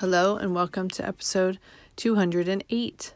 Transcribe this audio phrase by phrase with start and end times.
[0.00, 1.58] Hello, and welcome to episode
[1.96, 3.14] 208.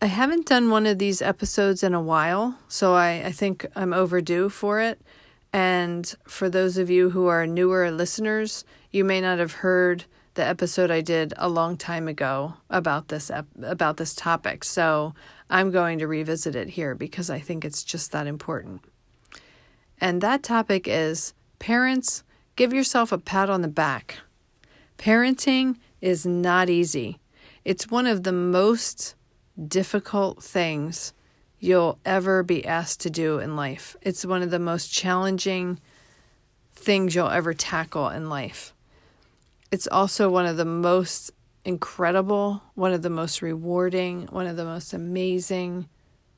[0.00, 3.92] I haven't done one of these episodes in a while, so I, I think I'm
[3.92, 5.00] overdue for it.
[5.52, 10.46] And for those of you who are newer listeners, you may not have heard the
[10.46, 14.62] episode I did a long time ago about this ep- about this topic.
[14.62, 15.12] So
[15.50, 18.84] I'm going to revisit it here because I think it's just that important.
[20.00, 22.22] And that topic is parents,
[22.54, 24.18] give yourself a pat on the back.
[25.02, 27.18] Parenting is not easy.
[27.64, 29.16] It's one of the most
[29.66, 31.12] difficult things
[31.58, 33.96] you'll ever be asked to do in life.
[34.00, 35.80] It's one of the most challenging
[36.76, 38.74] things you'll ever tackle in life.
[39.72, 41.32] It's also one of the most
[41.64, 45.88] incredible, one of the most rewarding, one of the most amazing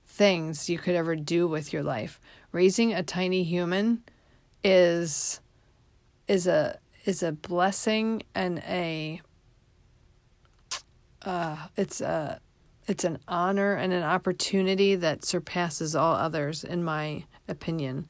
[0.06, 2.18] things you could ever do with your life.
[2.50, 4.04] Raising a tiny human
[4.62, 5.42] is
[6.26, 9.20] is a is a blessing and a
[11.22, 12.40] uh, it's a
[12.86, 18.08] it's an honor and an opportunity that surpasses all others in my opinion.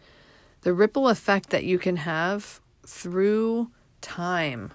[0.62, 3.70] The ripple effect that you can have through
[4.00, 4.72] time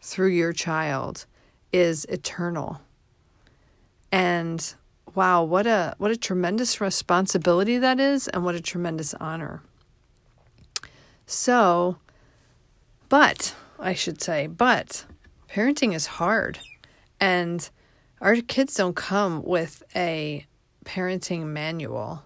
[0.00, 1.26] through your child
[1.72, 2.80] is eternal.
[4.10, 4.74] And
[5.14, 9.62] wow what a what a tremendous responsibility that is and what a tremendous honor.
[11.26, 11.96] So
[13.12, 15.04] but, I should say, but
[15.50, 16.60] parenting is hard.
[17.20, 17.68] And
[18.22, 20.46] our kids don't come with a
[20.86, 22.22] parenting manual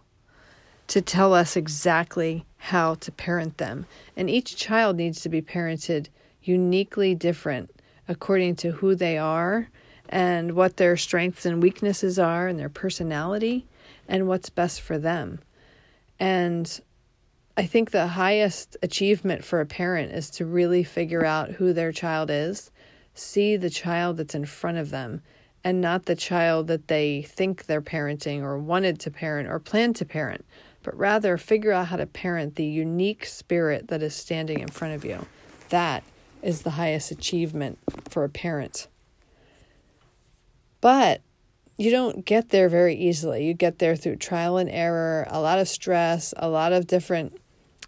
[0.87, 3.87] to tell us exactly how to parent them.
[4.17, 6.07] And each child needs to be parented
[6.41, 7.73] uniquely different
[8.07, 9.69] according to who they are
[10.09, 13.67] and what their strengths and weaknesses are and their personality
[14.07, 15.41] and what's best for them.
[16.21, 16.81] And
[17.59, 21.91] I think the highest achievement for a parent is to really figure out who their
[21.91, 22.71] child is,
[23.15, 25.22] see the child that's in front of them,
[25.65, 29.95] and not the child that they think they're parenting or wanted to parent or plan
[29.95, 30.45] to parent,
[30.83, 34.93] but rather figure out how to parent the unique spirit that is standing in front
[34.93, 35.25] of you.
[35.71, 36.05] That
[36.43, 37.78] is the highest achievement
[38.11, 38.87] for a parent.
[40.83, 41.22] But
[41.78, 43.47] you don't get there very easily.
[43.47, 47.33] You get there through trial and error, a lot of stress, a lot of different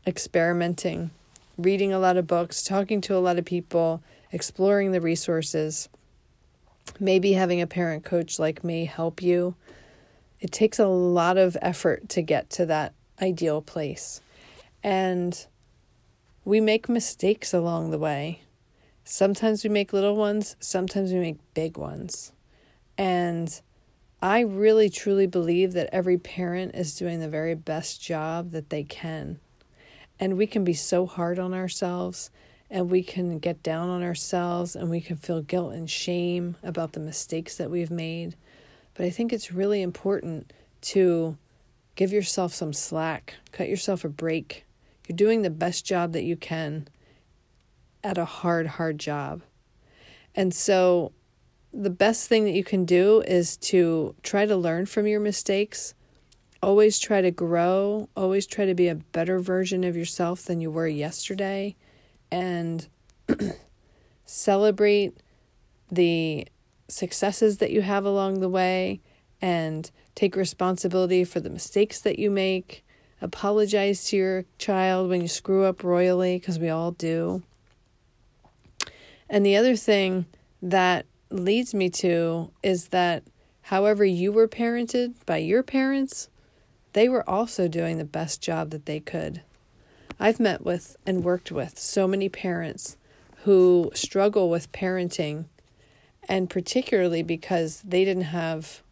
[0.08, 1.10] experimenting,
[1.58, 4.02] reading a lot of books, talking to a lot of people,
[4.32, 5.91] exploring the resources,
[6.98, 9.54] maybe having a parent coach like me help you.
[10.41, 14.22] It takes a lot of effort to get to that ideal place.
[14.82, 15.46] And
[16.44, 18.40] we make mistakes along the way.
[19.04, 22.32] Sometimes we make little ones, sometimes we make big ones.
[22.96, 23.60] And
[24.22, 28.84] I really truly believe that every parent is doing the very best job that they
[28.84, 29.40] can.
[30.20, 32.30] And we can be so hard on ourselves
[32.70, 36.92] and we can get down on ourselves and we can feel guilt and shame about
[36.92, 38.36] the mistakes that we've made.
[38.94, 41.38] But I think it's really important to
[41.94, 44.64] give yourself some slack, cut yourself a break.
[45.06, 46.88] You're doing the best job that you can
[48.04, 49.42] at a hard, hard job.
[50.34, 51.12] And so,
[51.72, 55.94] the best thing that you can do is to try to learn from your mistakes
[56.62, 60.70] always try to grow, always try to be a better version of yourself than you
[60.70, 61.76] were yesterday,
[62.31, 62.88] and
[64.25, 65.16] celebrate
[65.90, 66.46] the
[66.88, 69.00] successes that you have along the way
[69.40, 72.84] and take responsibility for the mistakes that you make.
[73.20, 77.43] Apologize to your child when you screw up royally, because we all do.
[79.28, 80.26] And the other thing
[80.62, 83.22] that leads me to is that
[83.62, 86.28] however you were parented by your parents,
[86.93, 89.43] they were also doing the best job that they could.
[90.20, 92.96] I've met with and worked with so many parents
[93.44, 95.44] who struggle with parenting,
[96.29, 98.82] and particularly because they didn't have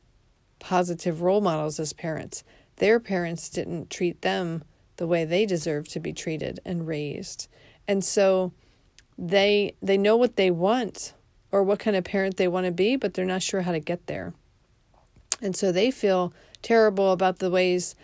[0.58, 2.44] positive role models as parents.
[2.76, 4.62] Their parents didn't treat them
[4.96, 7.48] the way they deserve to be treated and raised.
[7.88, 8.52] And so
[9.18, 11.14] they they know what they want
[11.52, 13.80] or what kind of parent they want to be, but they're not sure how to
[13.80, 14.34] get there.
[15.40, 17.94] And so they feel terrible about the ways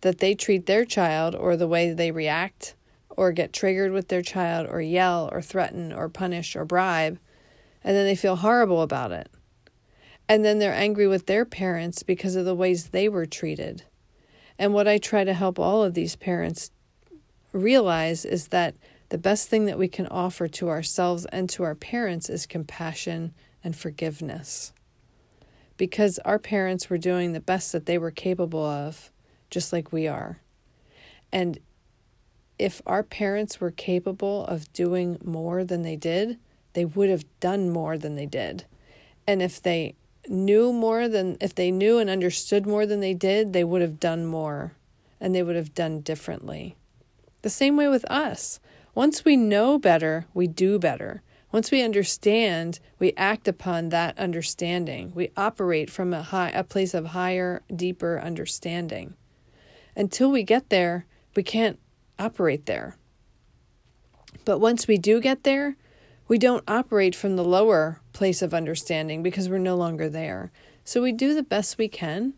[0.00, 2.74] that they treat their child or the way they react
[3.08, 7.18] or get triggered with their child or yell or threaten or punish or bribe.
[7.84, 9.28] And then they feel horrible about it.
[10.28, 13.84] And then they're angry with their parents because of the ways they were treated.
[14.58, 16.70] And what I try to help all of these parents
[17.52, 18.74] realize is that
[19.08, 23.34] the best thing that we can offer to ourselves and to our parents is compassion
[23.64, 24.72] and forgiveness.
[25.80, 29.10] Because our parents were doing the best that they were capable of,
[29.48, 30.38] just like we are.
[31.32, 31.58] And
[32.58, 36.38] if our parents were capable of doing more than they did,
[36.74, 38.66] they would have done more than they did.
[39.26, 39.94] And if they
[40.28, 43.98] knew more than if they knew and understood more than they did, they would have
[43.98, 44.74] done more
[45.18, 46.76] and they would have done differently.
[47.40, 48.60] The same way with us.
[48.94, 51.22] Once we know better, we do better.
[51.52, 55.12] Once we understand, we act upon that understanding.
[55.14, 59.14] We operate from a high a place of higher, deeper understanding.
[59.96, 61.78] Until we get there, we can't
[62.18, 62.96] operate there.
[64.44, 65.76] But once we do get there,
[66.28, 70.52] we don't operate from the lower place of understanding because we're no longer there.
[70.84, 72.34] So we do the best we can.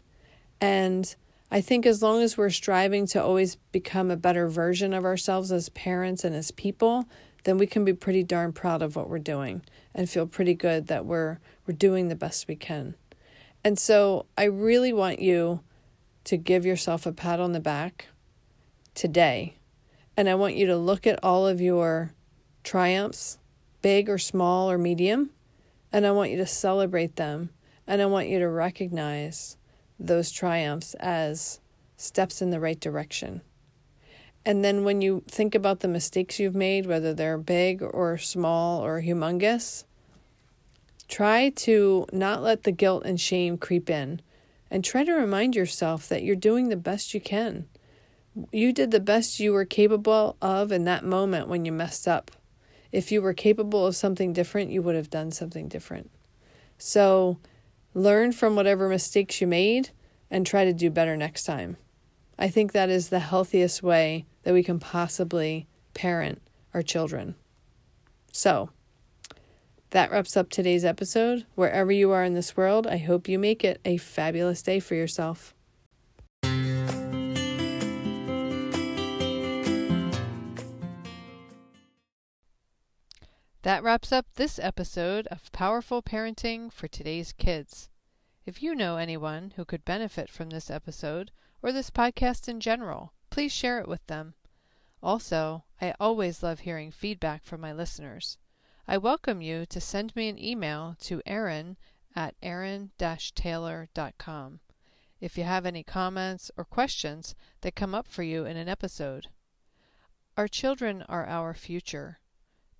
[0.61, 1.15] And
[1.50, 5.53] I think as long as we're striving to always become a better version of ourselves
[5.53, 7.06] as parents and as people,
[7.44, 9.62] then we can be pretty darn proud of what we're doing
[9.94, 12.94] and feel pretty good that we're we're doing the best we can.
[13.65, 15.61] And so I really want you
[16.25, 18.09] to give yourself a pat on the back
[18.94, 19.56] today.
[20.17, 22.12] And I want you to look at all of your
[22.65, 23.39] triumphs
[23.83, 25.31] big or small or medium,
[25.93, 27.50] and I want you to celebrate them.
[27.87, 29.56] And I want you to recognize
[29.99, 31.61] those triumphs as
[31.97, 33.43] steps in the right direction.
[34.44, 38.85] And then when you think about the mistakes you've made, whether they're big or small
[38.85, 39.85] or humongous,
[41.09, 44.21] try to not let the guilt and shame creep in
[44.71, 47.67] and try to remind yourself that you're doing the best you can.
[48.50, 52.31] You did the best you were capable of in that moment when you messed up.
[52.91, 56.11] If you were capable of something different, you would have done something different.
[56.79, 57.39] So
[57.94, 59.91] learn from whatever mistakes you made
[60.31, 61.77] and try to do better next time.
[62.43, 66.43] I think that is the healthiest way that we can possibly parent
[66.75, 67.37] our children.
[68.33, 68.71] So,
[69.91, 71.47] that wraps up today's episode.
[71.55, 74.97] Wherever you are in this world, I hope you make it a fabulous day for
[74.97, 75.55] yourself.
[83.62, 87.89] That wraps up this episode of Powerful Parenting for Today's Kids.
[88.44, 91.31] If you know anyone who could benefit from this episode
[91.62, 94.35] or this podcast in general, please share it with them.
[95.03, 98.37] Also, I always love hearing feedback from my listeners.
[98.87, 101.76] I welcome you to send me an email to erin
[102.14, 104.61] at erin-taylor.com
[105.20, 109.29] if you have any comments or questions that come up for you in an episode.
[110.37, 112.19] Our children are our future.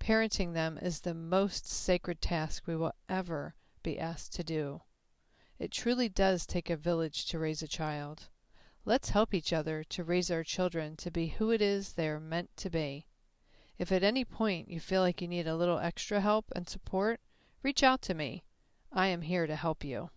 [0.01, 3.55] Parenting them is the most sacred task we will ever
[3.85, 4.83] be asked to do.
[5.61, 8.29] It truly does take a village to raise a child.
[8.85, 12.19] Let's help each other to raise our children to be who it is they are
[12.19, 13.07] meant to be.
[13.79, 17.21] If at any point you feel like you need a little extra help and support,
[17.63, 18.43] reach out to me.
[18.93, 20.11] I am here to help you.